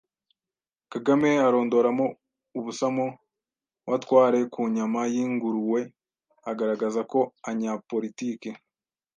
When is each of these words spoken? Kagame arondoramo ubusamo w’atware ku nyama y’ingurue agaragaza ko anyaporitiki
Kagame 0.91 1.29
arondoramo 1.47 2.05
ubusamo 2.59 3.05
w’atware 3.89 4.39
ku 4.53 4.61
nyama 4.75 5.01
y’ingurue 5.13 5.81
agaragaza 6.51 7.01
ko 7.11 7.19
anyaporitiki 7.49 8.49